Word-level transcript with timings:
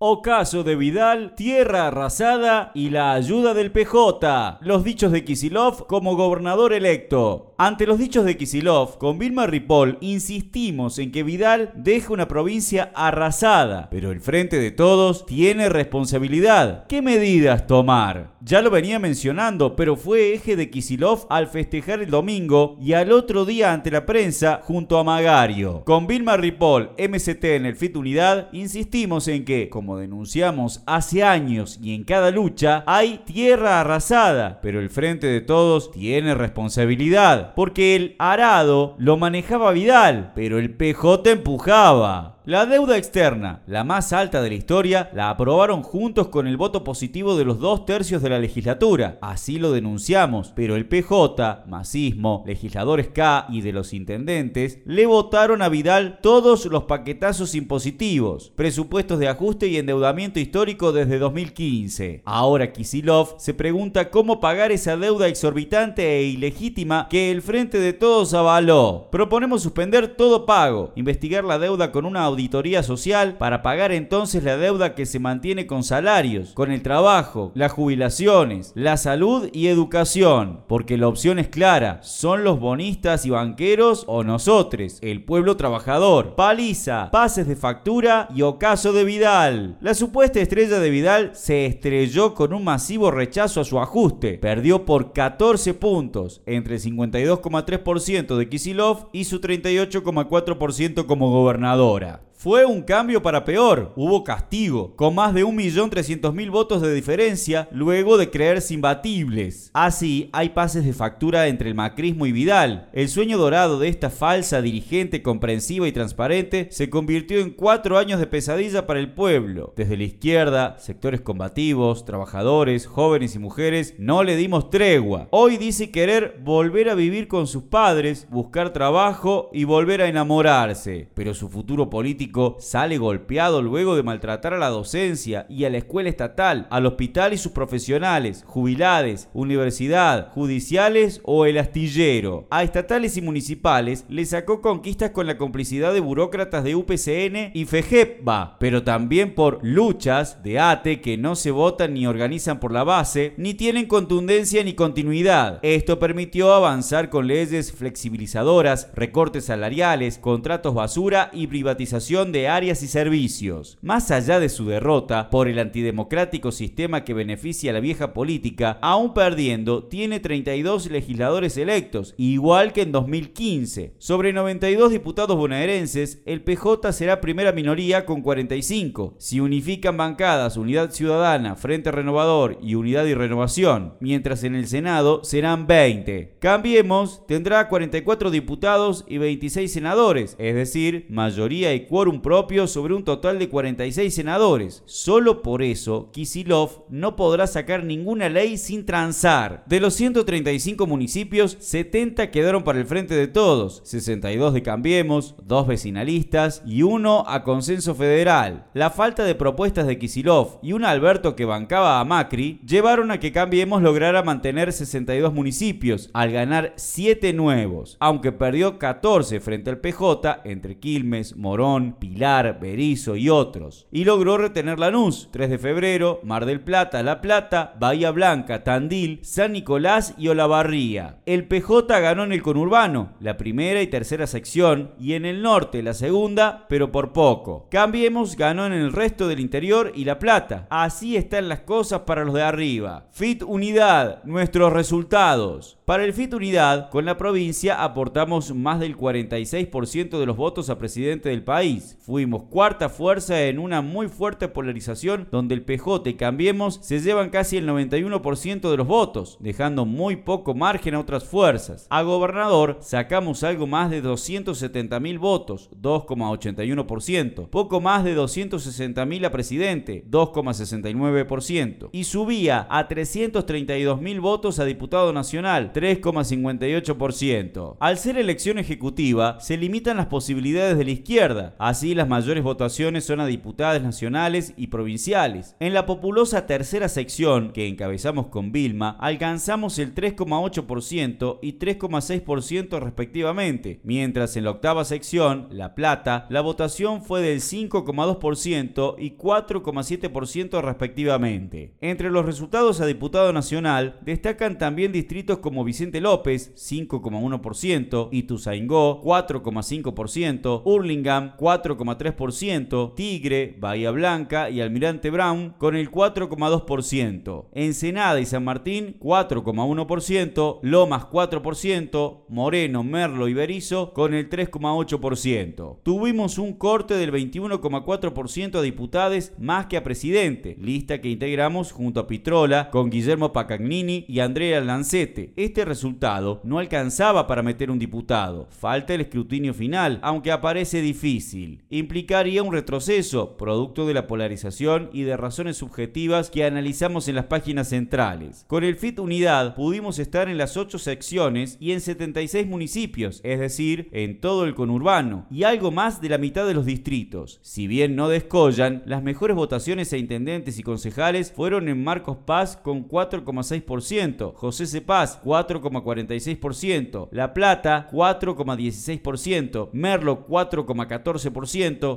Ocaso 0.00 0.62
de 0.62 0.76
Vidal, 0.76 1.34
tierra 1.34 1.88
arrasada 1.88 2.70
y 2.72 2.90
la 2.90 3.14
ayuda 3.14 3.52
del 3.52 3.72
PJ. 3.72 4.58
Los 4.60 4.84
dichos 4.84 5.10
de 5.10 5.24
Kisilov 5.24 5.88
como 5.88 6.14
gobernador 6.14 6.72
electo. 6.72 7.56
Ante 7.58 7.84
los 7.84 7.98
dichos 7.98 8.24
de 8.24 8.36
Kisilov, 8.36 8.98
con 8.98 9.18
Vilma 9.18 9.48
Ripoll 9.48 9.98
insistimos 10.00 11.00
en 11.00 11.10
que 11.10 11.24
Vidal 11.24 11.72
deje 11.74 12.12
una 12.12 12.28
provincia 12.28 12.92
arrasada, 12.94 13.88
pero 13.90 14.12
el 14.12 14.20
Frente 14.20 14.60
de 14.60 14.70
Todos 14.70 15.26
tiene 15.26 15.68
responsabilidad. 15.68 16.86
¿Qué 16.86 17.02
medidas 17.02 17.66
tomar? 17.66 18.36
Ya 18.40 18.62
lo 18.62 18.70
venía 18.70 19.00
mencionando, 19.00 19.74
pero 19.74 19.96
fue 19.96 20.32
eje 20.32 20.54
de 20.54 20.70
Kisilov 20.70 21.26
al 21.30 21.48
festejar 21.48 22.00
el 22.00 22.10
domingo 22.10 22.76
y 22.80 22.92
al 22.92 23.10
otro 23.10 23.44
día 23.44 23.72
ante 23.72 23.90
la 23.90 24.06
prensa 24.06 24.60
junto 24.62 24.96
a 24.96 25.02
Magario. 25.02 25.82
Con 25.84 26.06
Vilma 26.06 26.36
Ripoll, 26.36 26.90
MCT 26.96 27.42
en 27.42 27.66
el 27.66 27.74
FIT 27.74 27.96
Unidad, 27.96 28.48
insistimos 28.52 29.26
en 29.26 29.44
que, 29.44 29.68
como 29.68 29.87
como 29.88 30.00
denunciamos 30.00 30.82
hace 30.84 31.24
años 31.24 31.78
y 31.82 31.94
en 31.94 32.04
cada 32.04 32.30
lucha, 32.30 32.84
hay 32.86 33.22
tierra 33.24 33.80
arrasada, 33.80 34.60
pero 34.60 34.80
el 34.80 34.90
Frente 34.90 35.26
de 35.26 35.40
Todos 35.40 35.92
tiene 35.92 36.34
responsabilidad, 36.34 37.54
porque 37.54 37.96
el 37.96 38.14
arado 38.18 38.96
lo 38.98 39.16
manejaba 39.16 39.72
Vidal, 39.72 40.32
pero 40.34 40.58
el 40.58 40.74
PJ 40.76 41.30
empujaba. 41.30 42.37
La 42.48 42.64
deuda 42.64 42.96
externa, 42.96 43.60
la 43.66 43.84
más 43.84 44.14
alta 44.14 44.40
de 44.40 44.48
la 44.48 44.54
historia, 44.54 45.10
la 45.12 45.28
aprobaron 45.28 45.82
juntos 45.82 46.28
con 46.28 46.46
el 46.46 46.56
voto 46.56 46.82
positivo 46.82 47.36
de 47.36 47.44
los 47.44 47.58
dos 47.58 47.84
tercios 47.84 48.22
de 48.22 48.30
la 48.30 48.38
legislatura. 48.38 49.18
Así 49.20 49.58
lo 49.58 49.70
denunciamos, 49.70 50.54
pero 50.56 50.74
el 50.74 50.86
PJ, 50.86 51.64
Masismo, 51.66 52.44
legisladores 52.46 53.08
K 53.08 53.48
y 53.50 53.60
de 53.60 53.74
los 53.74 53.92
intendentes, 53.92 54.78
le 54.86 55.04
votaron 55.04 55.60
a 55.60 55.68
Vidal 55.68 56.20
todos 56.22 56.64
los 56.64 56.84
paquetazos 56.84 57.54
impositivos, 57.54 58.50
presupuestos 58.56 59.18
de 59.18 59.28
ajuste 59.28 59.66
y 59.68 59.76
endeudamiento 59.76 60.40
histórico 60.40 60.92
desde 60.92 61.18
2015. 61.18 62.22
Ahora 62.24 62.72
Kisilov 62.72 63.34
se 63.36 63.52
pregunta 63.52 64.08
cómo 64.08 64.40
pagar 64.40 64.72
esa 64.72 64.96
deuda 64.96 65.28
exorbitante 65.28 66.16
e 66.16 66.22
ilegítima 66.22 67.08
que 67.10 67.30
el 67.30 67.42
Frente 67.42 67.78
de 67.78 67.92
Todos 67.92 68.32
avaló. 68.32 69.08
Proponemos 69.12 69.62
suspender 69.62 70.16
todo 70.16 70.46
pago, 70.46 70.94
investigar 70.96 71.44
la 71.44 71.58
deuda 71.58 71.92
con 71.92 72.06
una 72.06 72.37
auditoría 72.38 72.84
social 72.84 73.36
para 73.36 73.62
pagar 73.62 73.90
entonces 73.90 74.44
la 74.44 74.56
deuda 74.56 74.94
que 74.94 75.06
se 75.06 75.18
mantiene 75.18 75.66
con 75.66 75.82
salarios, 75.82 76.52
con 76.52 76.70
el 76.70 76.82
trabajo, 76.82 77.50
las 77.56 77.72
jubilaciones, 77.72 78.70
la 78.76 78.96
salud 78.96 79.50
y 79.52 79.66
educación. 79.66 80.60
Porque 80.68 80.96
la 80.96 81.08
opción 81.08 81.40
es 81.40 81.48
clara, 81.48 81.98
son 82.02 82.44
los 82.44 82.60
bonistas 82.60 83.26
y 83.26 83.30
banqueros 83.30 84.04
o 84.06 84.22
nosotros, 84.22 84.98
el 85.02 85.24
pueblo 85.24 85.56
trabajador. 85.56 86.36
Paliza, 86.36 87.10
pases 87.10 87.48
de 87.48 87.56
factura 87.56 88.28
y 88.32 88.42
ocaso 88.42 88.92
de 88.92 89.02
Vidal. 89.02 89.76
La 89.80 89.94
supuesta 89.94 90.38
estrella 90.38 90.78
de 90.78 90.90
Vidal 90.90 91.32
se 91.34 91.66
estrelló 91.66 92.34
con 92.34 92.52
un 92.52 92.62
masivo 92.62 93.10
rechazo 93.10 93.60
a 93.60 93.64
su 93.64 93.80
ajuste. 93.80 94.38
Perdió 94.38 94.84
por 94.84 95.12
14 95.12 95.74
puntos, 95.74 96.40
entre 96.46 96.76
el 96.76 96.82
52,3% 96.82 98.36
de 98.36 98.48
Kisilov 98.48 99.08
y 99.12 99.24
su 99.24 99.40
38,4% 99.40 101.06
como 101.06 101.32
gobernadora. 101.32 102.27
Fue 102.40 102.64
un 102.64 102.82
cambio 102.82 103.20
para 103.20 103.44
peor, 103.44 103.92
hubo 103.96 104.22
castigo, 104.22 104.94
con 104.94 105.12
más 105.16 105.34
de 105.34 105.44
1.300.000 105.44 106.50
votos 106.52 106.80
de 106.80 106.94
diferencia 106.94 107.68
luego 107.72 108.16
de 108.16 108.30
creerse 108.30 108.74
imbatibles. 108.74 109.72
Así, 109.74 110.30
hay 110.32 110.50
pases 110.50 110.84
de 110.84 110.92
factura 110.92 111.48
entre 111.48 111.68
el 111.68 111.74
macrismo 111.74 112.26
y 112.26 112.30
Vidal. 112.30 112.90
El 112.92 113.08
sueño 113.08 113.38
dorado 113.38 113.80
de 113.80 113.88
esta 113.88 114.08
falsa 114.08 114.62
dirigente 114.62 115.20
comprensiva 115.20 115.88
y 115.88 115.90
transparente 115.90 116.68
se 116.70 116.88
convirtió 116.88 117.40
en 117.40 117.50
cuatro 117.50 117.98
años 117.98 118.20
de 118.20 118.28
pesadilla 118.28 118.86
para 118.86 119.00
el 119.00 119.14
pueblo. 119.14 119.74
Desde 119.76 119.96
la 119.96 120.04
izquierda, 120.04 120.76
sectores 120.78 121.20
combativos, 121.20 122.04
trabajadores, 122.04 122.86
jóvenes 122.86 123.34
y 123.34 123.40
mujeres, 123.40 123.96
no 123.98 124.22
le 124.22 124.36
dimos 124.36 124.70
tregua. 124.70 125.26
Hoy 125.32 125.56
dice 125.56 125.90
querer 125.90 126.38
volver 126.44 126.88
a 126.88 126.94
vivir 126.94 127.26
con 127.26 127.48
sus 127.48 127.64
padres, 127.64 128.28
buscar 128.30 128.72
trabajo 128.72 129.50
y 129.52 129.64
volver 129.64 130.02
a 130.02 130.08
enamorarse. 130.08 131.08
Pero 131.14 131.34
su 131.34 131.48
futuro 131.48 131.90
político 131.90 132.27
sale 132.58 132.98
golpeado 132.98 133.62
luego 133.62 133.96
de 133.96 134.02
maltratar 134.02 134.54
a 134.54 134.58
la 134.58 134.68
docencia 134.68 135.46
y 135.48 135.64
a 135.64 135.70
la 135.70 135.78
escuela 135.78 136.08
estatal, 136.08 136.66
al 136.70 136.86
hospital 136.86 137.32
y 137.32 137.38
sus 137.38 137.52
profesionales, 137.52 138.44
jubilades, 138.46 139.28
universidad, 139.32 140.30
judiciales 140.32 141.20
o 141.24 141.46
el 141.46 141.58
astillero. 141.58 142.46
A 142.50 142.62
estatales 142.62 143.16
y 143.16 143.22
municipales 143.22 144.04
le 144.08 144.24
sacó 144.24 144.60
conquistas 144.60 145.10
con 145.10 145.26
la 145.26 145.38
complicidad 145.38 145.92
de 145.92 146.00
burócratas 146.00 146.64
de 146.64 146.74
UPCN 146.74 147.52
y 147.54 147.64
FEJEPBA, 147.64 148.56
pero 148.58 148.82
también 148.82 149.34
por 149.34 149.60
luchas 149.62 150.42
de 150.42 150.58
ATE 150.58 151.00
que 151.00 151.16
no 151.16 151.36
se 151.36 151.50
votan 151.50 151.94
ni 151.94 152.06
organizan 152.06 152.60
por 152.60 152.72
la 152.72 152.84
base, 152.84 153.34
ni 153.36 153.54
tienen 153.54 153.86
contundencia 153.86 154.62
ni 154.64 154.74
continuidad. 154.74 155.58
Esto 155.62 155.98
permitió 155.98 156.52
avanzar 156.52 157.10
con 157.10 157.26
leyes 157.26 157.72
flexibilizadoras, 157.72 158.90
recortes 158.94 159.46
salariales, 159.46 160.18
contratos 160.18 160.74
basura 160.74 161.30
y 161.32 161.46
privatización 161.46 162.17
de 162.26 162.48
áreas 162.48 162.82
y 162.82 162.88
servicios. 162.88 163.78
Más 163.80 164.10
allá 164.10 164.40
de 164.40 164.48
su 164.48 164.66
derrota 164.66 165.30
por 165.30 165.48
el 165.48 165.58
antidemocrático 165.58 166.50
sistema 166.50 167.04
que 167.04 167.14
beneficia 167.14 167.70
a 167.70 167.74
la 167.74 167.80
vieja 167.80 168.12
política, 168.12 168.78
aún 168.82 169.14
perdiendo, 169.14 169.84
tiene 169.84 170.20
32 170.20 170.90
legisladores 170.90 171.56
electos, 171.56 172.14
igual 172.18 172.72
que 172.72 172.82
en 172.82 172.92
2015. 172.92 173.94
Sobre 173.98 174.32
92 174.32 174.90
diputados 174.90 175.36
bonaerenses, 175.36 176.20
el 176.26 176.42
PJ 176.42 176.92
será 176.92 177.20
primera 177.20 177.52
minoría 177.52 178.04
con 178.04 178.22
45. 178.22 179.14
Si 179.18 179.40
unifican 179.40 179.96
bancadas 179.96 180.56
Unidad 180.56 180.90
Ciudadana, 180.90 181.54
Frente 181.54 181.92
Renovador 181.92 182.58
y 182.62 182.74
Unidad 182.74 183.06
y 183.06 183.14
Renovación, 183.14 183.94
mientras 184.00 184.42
en 184.44 184.54
el 184.54 184.66
Senado 184.66 185.22
serán 185.22 185.66
20. 185.66 186.36
Cambiemos 186.40 187.26
tendrá 187.26 187.68
44 187.68 188.30
diputados 188.30 189.04
y 189.06 189.18
26 189.18 189.72
senadores, 189.72 190.34
es 190.38 190.54
decir, 190.54 191.06
mayoría 191.10 191.74
y 191.74 191.86
quórum 191.86 192.07
un 192.08 192.20
propio 192.20 192.66
sobre 192.66 192.94
un 192.94 193.04
total 193.04 193.38
de 193.38 193.48
46 193.48 194.14
senadores. 194.14 194.82
Solo 194.86 195.42
por 195.42 195.62
eso, 195.62 196.10
Kisilov 196.12 196.84
no 196.88 197.16
podrá 197.16 197.46
sacar 197.46 197.84
ninguna 197.84 198.28
ley 198.28 198.58
sin 198.58 198.86
transar. 198.86 199.64
De 199.66 199.80
los 199.80 199.94
135 199.94 200.86
municipios, 200.86 201.56
70 201.60 202.30
quedaron 202.30 202.64
para 202.64 202.78
el 202.78 202.86
frente 202.86 203.14
de 203.14 203.28
todos, 203.28 203.82
62 203.84 204.54
de 204.54 204.62
Cambiemos, 204.62 205.34
2 205.44 205.66
vecinalistas 205.66 206.62
y 206.66 206.82
uno 206.82 207.24
a 207.26 207.44
consenso 207.44 207.94
federal. 207.94 208.66
La 208.74 208.90
falta 208.90 209.24
de 209.24 209.34
propuestas 209.34 209.86
de 209.86 209.98
Kisilov 209.98 210.58
y 210.62 210.72
un 210.72 210.84
Alberto 210.84 211.36
que 211.36 211.44
bancaba 211.44 212.00
a 212.00 212.04
Macri 212.04 212.60
llevaron 212.66 213.10
a 213.10 213.20
que 213.20 213.32
Cambiemos 213.32 213.82
lograra 213.82 214.22
mantener 214.22 214.72
62 214.72 215.32
municipios, 215.32 216.10
al 216.12 216.32
ganar 216.32 216.72
7 216.76 217.32
nuevos, 217.32 217.96
aunque 218.00 218.32
perdió 218.32 218.78
14 218.78 219.40
frente 219.40 219.70
al 219.70 219.78
PJ 219.78 220.40
entre 220.44 220.78
Quilmes, 220.78 221.36
Morón, 221.36 221.96
Pilar, 221.98 222.58
Berizo 222.60 223.16
y 223.16 223.28
otros. 223.28 223.86
Y 223.90 224.04
logró 224.04 224.38
retener 224.38 224.78
Lanús, 224.78 225.28
3 225.32 225.50
de 225.50 225.58
febrero, 225.58 226.20
Mar 226.22 226.46
del 226.46 226.60
Plata, 226.60 227.02
La 227.02 227.20
Plata, 227.20 227.74
Bahía 227.78 228.10
Blanca, 228.10 228.64
Tandil, 228.64 229.20
San 229.22 229.52
Nicolás 229.52 230.14
y 230.18 230.28
Olavarría. 230.28 231.18
El 231.26 231.46
PJ 231.46 232.00
ganó 232.00 232.24
en 232.24 232.32
el 232.32 232.42
conurbano, 232.42 233.12
la 233.20 233.36
primera 233.36 233.82
y 233.82 233.86
tercera 233.86 234.26
sección, 234.26 234.92
y 234.98 235.14
en 235.14 235.24
el 235.24 235.42
norte 235.42 235.82
la 235.82 235.94
segunda, 235.94 236.66
pero 236.68 236.92
por 236.92 237.12
poco. 237.12 237.68
Cambiemos 237.70 238.36
ganó 238.36 238.66
en 238.66 238.72
el 238.72 238.92
resto 238.92 239.28
del 239.28 239.40
interior 239.40 239.92
y 239.94 240.04
La 240.04 240.18
Plata. 240.18 240.66
Así 240.70 241.16
están 241.16 241.48
las 241.48 241.60
cosas 241.60 242.00
para 242.00 242.24
los 242.24 242.34
de 242.34 242.42
arriba. 242.42 243.06
FIT 243.10 243.42
Unidad, 243.42 244.22
nuestros 244.24 244.72
resultados. 244.72 245.78
Para 245.84 246.04
el 246.04 246.12
FIT 246.12 246.34
Unidad, 246.34 246.90
con 246.90 247.04
la 247.04 247.16
provincia 247.16 247.82
aportamos 247.82 248.54
más 248.54 248.80
del 248.80 248.96
46% 248.96 250.18
de 250.18 250.26
los 250.26 250.36
votos 250.36 250.68
a 250.70 250.78
presidente 250.78 251.30
del 251.30 251.42
país. 251.42 251.87
Fuimos 252.00 252.44
cuarta 252.44 252.88
fuerza 252.88 253.44
en 253.44 253.58
una 253.58 253.82
muy 253.82 254.08
fuerte 254.08 254.48
polarización 254.48 255.28
donde 255.30 255.54
el 255.54 255.62
PJ 255.62 256.10
y 256.10 256.14
Cambiemos 256.14 256.80
se 256.82 257.00
llevan 257.00 257.30
casi 257.30 257.56
el 257.56 257.68
91% 257.68 258.70
de 258.70 258.76
los 258.76 258.86
votos, 258.86 259.38
dejando 259.40 259.86
muy 259.86 260.16
poco 260.16 260.54
margen 260.54 260.94
a 260.94 261.00
otras 261.00 261.24
fuerzas. 261.24 261.86
A 261.90 262.02
gobernador 262.02 262.78
sacamos 262.80 263.42
algo 263.42 263.66
más 263.66 263.90
de 263.90 264.00
270 264.00 265.00
mil 265.00 265.18
votos, 265.18 265.70
2,81%. 265.80 267.48
Poco 267.48 267.80
más 267.80 268.04
de 268.04 268.14
260 268.14 269.04
mil 269.06 269.24
a 269.24 269.30
presidente, 269.30 270.04
2,69%. 270.10 271.88
Y 271.92 272.04
subía 272.04 272.66
a 272.70 272.88
332 272.88 274.00
mil 274.00 274.20
votos 274.20 274.58
a 274.58 274.64
diputado 274.64 275.12
nacional, 275.12 275.72
3,58%. 275.72 277.76
Al 277.80 277.98
ser 277.98 278.18
elección 278.18 278.58
ejecutiva, 278.58 279.40
se 279.40 279.56
limitan 279.56 279.96
las 279.96 280.06
posibilidades 280.06 280.78
de 280.78 280.84
la 280.84 280.90
izquierda, 280.90 281.54
las 281.82 282.08
mayores 282.08 282.42
votaciones 282.42 283.04
son 283.04 283.20
a 283.20 283.26
diputadas 283.26 283.82
nacionales 283.82 284.52
y 284.56 284.66
provinciales. 284.66 285.56
En 285.60 285.74
la 285.74 285.86
populosa 285.86 286.46
tercera 286.46 286.88
sección, 286.88 287.52
que 287.52 287.66
encabezamos 287.66 288.26
con 288.26 288.52
Vilma, 288.52 288.96
alcanzamos 289.00 289.78
el 289.78 289.94
3,8% 289.94 291.38
y 291.40 291.58
3,6% 291.58 292.80
respectivamente, 292.80 293.80
mientras 293.84 294.36
en 294.36 294.44
la 294.44 294.50
octava 294.50 294.84
sección, 294.84 295.48
La 295.50 295.74
Plata, 295.74 296.26
la 296.30 296.40
votación 296.40 297.02
fue 297.02 297.22
del 297.22 297.40
5,2% 297.40 298.96
y 298.98 299.16
4,7% 299.16 300.60
respectivamente. 300.60 301.74
Entre 301.80 302.10
los 302.10 302.26
resultados 302.26 302.80
a 302.80 302.86
diputado 302.86 303.32
nacional 303.32 303.98
destacan 304.02 304.58
también 304.58 304.92
distritos 304.92 305.38
como 305.38 305.64
Vicente 305.64 306.00
López, 306.00 306.52
5,1%, 306.56 308.08
Ituzaingó, 308.10 309.02
4,5%, 309.02 310.62
Hurlingham, 310.64 311.36
4,3%, 311.76 312.94
Tigre, 312.94 313.56
Bahía 313.58 313.90
Blanca 313.90 314.50
y 314.50 314.60
Almirante 314.60 315.10
Brown 315.10 315.54
con 315.58 315.76
el 315.76 315.90
4,2%, 315.90 317.46
Ensenada 317.52 318.20
y 318.20 318.26
San 318.26 318.44
Martín 318.44 318.96
4,1%, 319.00 320.58
Lomas 320.62 321.04
4%, 321.04 322.24
Moreno, 322.28 322.82
Merlo 322.84 323.28
y 323.28 323.34
Berizo 323.34 323.92
con 323.92 324.14
el 324.14 324.30
3,8%. 324.30 325.78
Tuvimos 325.82 326.38
un 326.38 326.54
corte 326.54 326.94
del 326.94 327.12
21,4% 327.12 328.58
a 328.58 328.62
diputados 328.62 329.32
más 329.38 329.66
que 329.66 329.76
a 329.76 329.84
presidente, 329.84 330.56
lista 330.60 331.00
que 331.00 331.08
integramos 331.08 331.72
junto 331.72 332.00
a 332.00 332.06
Pitrola 332.06 332.70
con 332.70 332.90
Guillermo 332.90 333.32
Pacagnini 333.32 334.04
y 334.08 334.20
Andrea 334.20 334.60
Lancete. 334.60 335.32
Este 335.36 335.64
resultado 335.64 336.40
no 336.44 336.58
alcanzaba 336.58 337.26
para 337.26 337.42
meter 337.42 337.70
un 337.70 337.78
diputado, 337.78 338.46
falta 338.50 338.94
el 338.94 339.02
escrutinio 339.02 339.54
final, 339.54 339.98
aunque 340.02 340.32
aparece 340.32 340.80
difícil. 340.80 341.57
Implicaría 341.70 342.42
un 342.42 342.52
retroceso, 342.52 343.36
producto 343.36 343.86
de 343.86 343.94
la 343.94 344.06
polarización 344.06 344.90
y 344.92 345.02
de 345.02 345.16
razones 345.16 345.56
subjetivas 345.56 346.30
que 346.30 346.44
analizamos 346.44 347.08
en 347.08 347.14
las 347.14 347.26
páginas 347.26 347.68
centrales. 347.68 348.44
Con 348.48 348.64
el 348.64 348.76
FIT 348.76 348.98
Unidad 348.98 349.54
pudimos 349.54 349.98
estar 349.98 350.28
en 350.28 350.38
las 350.38 350.56
8 350.56 350.78
secciones 350.78 351.56
y 351.60 351.72
en 351.72 351.80
76 351.80 352.46
municipios, 352.46 353.20
es 353.22 353.40
decir, 353.40 353.88
en 353.92 354.20
todo 354.20 354.44
el 354.44 354.54
conurbano, 354.54 355.26
y 355.30 355.42
algo 355.42 355.70
más 355.70 356.00
de 356.00 356.08
la 356.08 356.18
mitad 356.18 356.46
de 356.46 356.54
los 356.54 356.66
distritos. 356.66 357.38
Si 357.42 357.66
bien 357.66 357.96
no 357.96 358.08
descollan, 358.08 358.82
las 358.86 359.02
mejores 359.02 359.36
votaciones 359.36 359.92
a 359.92 359.96
intendentes 359.96 360.58
y 360.58 360.62
concejales 360.62 361.32
fueron 361.32 361.68
en 361.68 361.82
Marcos 361.82 362.18
Paz 362.24 362.56
con 362.56 362.88
4,6%, 362.88 364.34
José 364.34 364.66
Cepaz 364.66 365.22
4,46%, 365.22 367.08
La 367.12 367.34
Plata 367.34 367.88
4,16%, 367.92 369.70
Merlo 369.72 370.26
4,14%, 370.26 371.37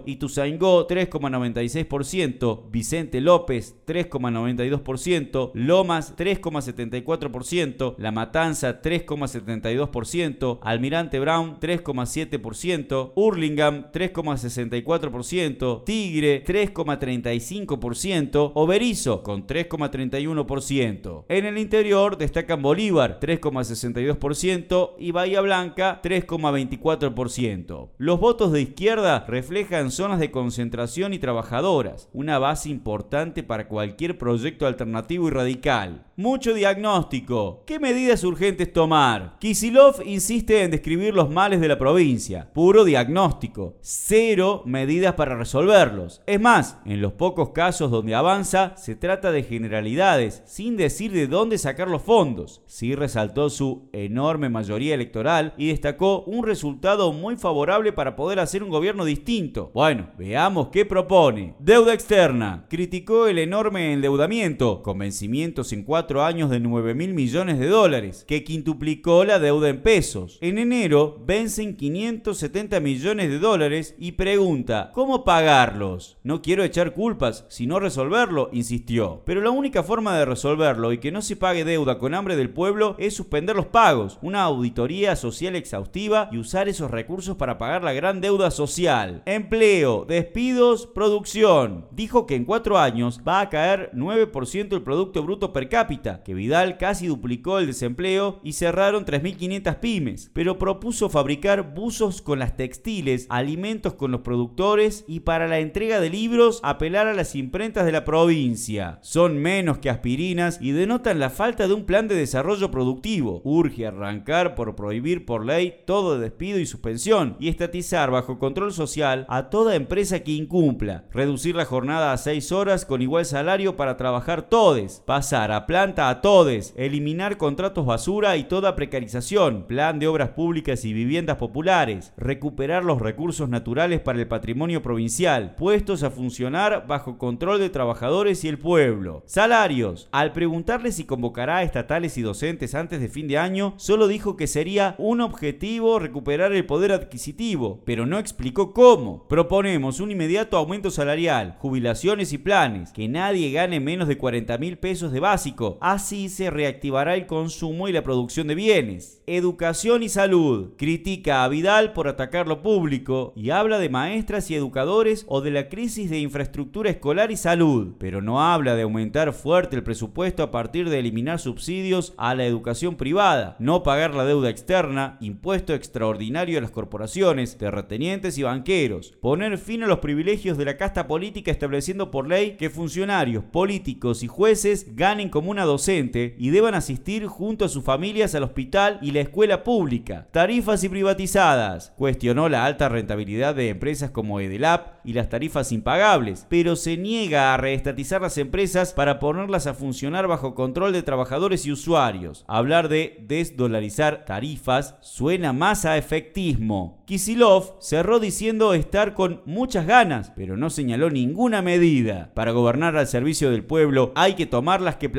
Ituzaingó 0.05 0.87
3,96%, 0.87 2.69
Vicente 2.71 3.21
López 3.21 3.75
3,92%, 3.85 5.51
Lomas 5.53 6.15
3,74%, 6.15 7.95
La 7.97 8.11
Matanza 8.11 8.81
3,72%, 8.81 10.59
Almirante 10.61 11.19
Brown 11.19 11.59
3,7%, 11.59 13.11
Hurlingham 13.15 13.91
3,64%, 13.91 15.83
Tigre 15.83 16.43
3,35%, 16.43 18.51
Oberizo 18.53 19.23
con 19.23 19.47
3,31%. 19.47 21.25
En 21.29 21.45
el 21.45 21.57
interior 21.57 22.17
destacan 22.17 22.61
Bolívar 22.61 23.19
3,62% 23.19 24.91
y 24.99 25.11
Bahía 25.11 25.41
Blanca 25.41 26.01
3,24%. 26.03 27.89
Los 27.97 28.19
votos 28.19 28.51
de 28.51 28.61
izquierda 28.61 29.25
reflejan 29.31 29.91
zonas 29.91 30.19
de 30.19 30.29
concentración 30.29 31.13
y 31.13 31.19
trabajadoras, 31.19 32.09
una 32.11 32.37
base 32.37 32.67
importante 32.67 33.43
para 33.43 33.69
cualquier 33.69 34.17
proyecto 34.17 34.67
alternativo 34.67 35.29
y 35.29 35.31
radical. 35.31 36.05
Mucho 36.21 36.53
diagnóstico. 36.53 37.63
¿Qué 37.65 37.79
medidas 37.79 38.23
urgentes 38.23 38.71
tomar? 38.71 39.39
Kisilov 39.39 40.03
insiste 40.05 40.61
en 40.61 40.69
describir 40.69 41.15
los 41.15 41.31
males 41.31 41.59
de 41.59 41.67
la 41.67 41.79
provincia. 41.79 42.51
Puro 42.53 42.83
diagnóstico. 42.83 43.77
Cero 43.81 44.61
medidas 44.67 45.15
para 45.15 45.35
resolverlos. 45.35 46.21
Es 46.27 46.39
más, 46.39 46.77
en 46.85 47.01
los 47.01 47.13
pocos 47.13 47.49
casos 47.49 47.89
donde 47.89 48.13
avanza, 48.13 48.77
se 48.77 48.95
trata 48.95 49.31
de 49.31 49.41
generalidades, 49.41 50.43
sin 50.45 50.77
decir 50.77 51.11
de 51.11 51.25
dónde 51.25 51.57
sacar 51.57 51.87
los 51.87 52.03
fondos. 52.03 52.61
Sí 52.67 52.93
resaltó 52.93 53.49
su 53.49 53.89
enorme 53.91 54.49
mayoría 54.49 54.93
electoral 54.93 55.55
y 55.57 55.69
destacó 55.69 56.21
un 56.27 56.45
resultado 56.45 57.13
muy 57.13 57.35
favorable 57.35 57.93
para 57.93 58.15
poder 58.15 58.39
hacer 58.39 58.61
un 58.61 58.69
gobierno 58.69 59.05
distinto. 59.05 59.71
Bueno, 59.73 60.11
veamos 60.19 60.67
qué 60.67 60.85
propone. 60.85 61.55
Deuda 61.57 61.95
externa. 61.95 62.67
Criticó 62.69 63.25
el 63.25 63.39
enorme 63.39 63.93
endeudamiento, 63.93 64.83
con 64.83 64.99
vencimientos 64.99 65.73
en 65.73 65.83
cuatro 65.83 66.10
años 66.19 66.49
de 66.49 66.59
9 66.59 66.93
mil 66.93 67.13
millones 67.13 67.57
de 67.57 67.67
dólares, 67.67 68.25
que 68.27 68.43
quintuplicó 68.43 69.23
la 69.23 69.39
deuda 69.39 69.69
en 69.69 69.81
pesos. 69.81 70.37
En 70.41 70.57
enero 70.57 71.23
vencen 71.25 71.77
570 71.77 72.81
millones 72.81 73.29
de 73.29 73.39
dólares 73.39 73.95
y 73.97 74.13
pregunta, 74.13 74.91
¿cómo 74.93 75.23
pagarlos? 75.23 76.17
No 76.23 76.41
quiero 76.41 76.65
echar 76.65 76.93
culpas, 76.93 77.45
sino 77.47 77.79
resolverlo, 77.79 78.49
insistió. 78.51 79.21
Pero 79.25 79.39
la 79.39 79.51
única 79.51 79.83
forma 79.83 80.17
de 80.17 80.25
resolverlo 80.25 80.91
y 80.91 80.97
que 80.97 81.13
no 81.13 81.21
se 81.21 81.37
pague 81.37 81.63
deuda 81.63 81.97
con 81.97 82.13
hambre 82.13 82.35
del 82.35 82.49
pueblo 82.49 82.95
es 82.99 83.15
suspender 83.15 83.55
los 83.55 83.67
pagos, 83.67 84.19
una 84.21 84.43
auditoría 84.43 85.15
social 85.15 85.55
exhaustiva 85.55 86.27
y 86.31 86.37
usar 86.37 86.67
esos 86.67 86.91
recursos 86.91 87.37
para 87.37 87.57
pagar 87.57 87.83
la 87.83 87.93
gran 87.93 88.19
deuda 88.19 88.51
social. 88.51 89.23
Empleo, 89.25 90.05
despidos, 90.05 90.87
producción. 90.87 91.85
Dijo 91.91 92.25
que 92.25 92.35
en 92.35 92.45
cuatro 92.45 92.77
años 92.77 93.21
va 93.27 93.41
a 93.41 93.49
caer 93.49 93.91
9% 93.93 94.73
el 94.73 94.81
Producto 94.81 95.23
Bruto 95.23 95.53
per 95.53 95.69
cápita 95.69 96.00
que 96.01 96.33
Vidal 96.33 96.77
casi 96.77 97.07
duplicó 97.07 97.59
el 97.59 97.67
desempleo 97.67 98.39
y 98.43 98.53
cerraron 98.53 99.05
3.500 99.05 99.79
pymes, 99.79 100.31
pero 100.33 100.57
propuso 100.57 101.09
fabricar 101.09 101.73
buzos 101.73 102.21
con 102.21 102.39
las 102.39 102.57
textiles, 102.57 103.27
alimentos 103.29 103.93
con 103.93 104.11
los 104.11 104.21
productores 104.21 105.05
y 105.07 105.21
para 105.21 105.47
la 105.47 105.59
entrega 105.59 105.99
de 105.99 106.09
libros 106.09 106.59
apelar 106.63 107.07
a 107.07 107.13
las 107.13 107.35
imprentas 107.35 107.85
de 107.85 107.91
la 107.91 108.03
provincia. 108.03 108.99
Son 109.01 109.37
menos 109.37 109.77
que 109.77 109.89
aspirinas 109.89 110.59
y 110.61 110.71
denotan 110.71 111.19
la 111.19 111.29
falta 111.29 111.67
de 111.67 111.73
un 111.73 111.85
plan 111.85 112.07
de 112.07 112.15
desarrollo 112.15 112.71
productivo. 112.71 113.41
Urge 113.43 113.87
arrancar 113.87 114.55
por 114.55 114.75
prohibir 114.75 115.25
por 115.25 115.45
ley 115.45 115.75
todo 115.85 116.19
despido 116.19 116.59
y 116.59 116.65
suspensión 116.65 117.35
y 117.39 117.49
estatizar 117.49 118.11
bajo 118.11 118.39
control 118.39 118.73
social 118.73 119.25
a 119.29 119.49
toda 119.49 119.75
empresa 119.75 120.21
que 120.21 120.31
incumpla, 120.31 121.05
reducir 121.11 121.55
la 121.55 121.65
jornada 121.65 122.13
a 122.13 122.17
6 122.17 122.51
horas 122.51 122.85
con 122.85 123.01
igual 123.01 123.25
salario 123.25 123.75
para 123.75 123.97
trabajar 123.97 124.43
todes, 124.43 125.01
pasar 125.05 125.51
a 125.51 125.65
plan 125.65 125.80
a 125.81 126.21
todes, 126.21 126.75
eliminar 126.77 127.37
contratos 127.37 127.87
basura 127.87 128.37
y 128.37 128.43
toda 128.43 128.75
precarización, 128.75 129.65
plan 129.65 129.97
de 129.97 130.07
obras 130.07 130.29
públicas 130.29 130.85
y 130.85 130.93
viviendas 130.93 131.37
populares, 131.37 132.13
recuperar 132.17 132.85
los 132.85 133.01
recursos 133.01 133.49
naturales 133.49 133.99
para 133.99 134.19
el 134.19 134.27
patrimonio 134.27 134.83
provincial, 134.83 135.55
puestos 135.55 136.03
a 136.03 136.11
funcionar 136.11 136.85
bajo 136.85 137.17
control 137.17 137.59
de 137.59 137.71
trabajadores 137.71 138.43
y 138.43 138.47
el 138.47 138.59
pueblo. 138.59 139.23
Salarios. 139.25 140.07
Al 140.11 140.33
preguntarle 140.33 140.91
si 140.91 141.05
convocará 141.05 141.57
a 141.57 141.63
estatales 141.63 142.15
y 142.19 142.21
docentes 142.21 142.75
antes 142.75 143.01
de 143.01 143.09
fin 143.09 143.27
de 143.27 143.39
año, 143.39 143.73
solo 143.77 144.07
dijo 144.07 144.37
que 144.37 144.45
sería 144.45 144.93
un 144.99 145.19
objetivo 145.19 145.97
recuperar 145.97 146.53
el 146.53 146.67
poder 146.67 146.91
adquisitivo, 146.91 147.81
pero 147.85 148.05
no 148.05 148.19
explicó 148.19 148.71
cómo. 148.71 149.27
Proponemos 149.27 149.99
un 149.99 150.11
inmediato 150.11 150.57
aumento 150.57 150.91
salarial, 150.91 151.55
jubilaciones 151.57 152.33
y 152.33 152.37
planes, 152.37 152.91
que 152.91 153.07
nadie 153.07 153.51
gane 153.51 153.79
menos 153.79 154.07
de 154.07 154.19
40 154.19 154.59
mil 154.59 154.77
pesos 154.77 155.11
de 155.11 155.19
básico, 155.19 155.70
Así 155.79 156.29
se 156.29 156.49
reactivará 156.49 157.15
el 157.15 157.27
consumo 157.27 157.87
y 157.87 157.91
la 157.91 158.03
producción 158.03 158.47
de 158.47 158.55
bienes. 158.55 159.21
Educación 159.27 160.03
y 160.03 160.09
salud. 160.09 160.73
Critica 160.77 161.43
a 161.43 161.47
Vidal 161.47 161.93
por 161.93 162.07
atacar 162.07 162.47
lo 162.47 162.61
público 162.61 163.33
y 163.35 163.51
habla 163.51 163.79
de 163.79 163.89
maestras 163.89 164.49
y 164.51 164.55
educadores 164.55 165.25
o 165.27 165.41
de 165.41 165.51
la 165.51 165.69
crisis 165.69 166.09
de 166.09 166.19
infraestructura 166.19 166.89
escolar 166.89 167.31
y 167.31 167.37
salud, 167.37 167.93
pero 167.97 168.21
no 168.21 168.41
habla 168.41 168.75
de 168.75 168.83
aumentar 168.83 169.33
fuerte 169.33 169.75
el 169.75 169.83
presupuesto 169.83 170.43
a 170.43 170.51
partir 170.51 170.89
de 170.89 170.99
eliminar 170.99 171.39
subsidios 171.39 172.13
a 172.17 172.35
la 172.35 172.45
educación 172.45 172.95
privada, 172.95 173.55
no 173.59 173.83
pagar 173.83 174.13
la 174.13 174.25
deuda 174.25 174.49
externa, 174.49 175.17
impuesto 175.21 175.73
extraordinario 175.73 176.57
a 176.57 176.61
las 176.61 176.71
corporaciones, 176.71 177.57
terratenientes 177.57 178.37
y 178.37 178.43
banqueros, 178.43 179.13
poner 179.21 179.57
fin 179.57 179.83
a 179.83 179.87
los 179.87 179.99
privilegios 179.99 180.57
de 180.57 180.65
la 180.65 180.77
casta 180.77 181.07
política 181.07 181.51
estableciendo 181.51 182.11
por 182.11 182.27
ley 182.27 182.57
que 182.57 182.69
funcionarios, 182.69 183.43
políticos 183.43 184.23
y 184.23 184.27
jueces 184.27 184.95
ganen 184.95 185.29
como 185.29 185.51
una 185.51 185.60
docente 185.63 186.35
y 186.37 186.49
deban 186.49 186.73
asistir 186.73 187.27
junto 187.27 187.65
a 187.65 187.69
sus 187.69 187.83
familias 187.83 188.35
al 188.35 188.43
hospital 188.43 188.99
y 189.01 189.11
la 189.11 189.21
escuela 189.21 189.63
pública. 189.63 190.27
Tarifas 190.31 190.83
y 190.83 190.89
privatizadas. 190.89 191.93
Cuestionó 191.97 192.49
la 192.49 192.65
alta 192.65 192.89
rentabilidad 192.89 193.55
de 193.55 193.69
empresas 193.69 194.11
como 194.11 194.39
Edelap 194.39 194.99
y 195.03 195.13
las 195.13 195.29
tarifas 195.29 195.71
impagables, 195.71 196.45
pero 196.49 196.75
se 196.75 196.97
niega 196.97 197.53
a 197.53 197.57
reestatizar 197.57 198.21
las 198.21 198.37
empresas 198.37 198.93
para 198.93 199.19
ponerlas 199.19 199.67
a 199.67 199.73
funcionar 199.73 200.27
bajo 200.27 200.55
control 200.55 200.93
de 200.93 201.03
trabajadores 201.03 201.65
y 201.65 201.71
usuarios. 201.71 202.45
Hablar 202.47 202.89
de 202.89 203.23
desdolarizar 203.27 204.25
tarifas 204.25 204.95
suena 205.01 205.53
más 205.53 205.85
a 205.85 205.97
efectismo. 205.97 207.03
Kisilov 207.05 207.75
cerró 207.81 208.19
diciendo 208.19 208.73
estar 208.73 209.13
con 209.13 209.41
muchas 209.45 209.85
ganas, 209.85 210.31
pero 210.35 210.55
no 210.55 210.69
señaló 210.69 211.09
ninguna 211.09 211.61
medida. 211.61 212.31
Para 212.33 212.51
gobernar 212.51 212.95
al 212.95 213.07
servicio 213.07 213.51
del 213.51 213.65
pueblo 213.65 214.11
hay 214.15 214.35
que 214.35 214.45
tomar 214.45 214.81
las 214.81 214.95
que 214.95 215.09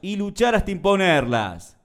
y 0.00 0.16
luchar 0.16 0.54
hasta 0.54 0.70
imponerlas. 0.70 1.79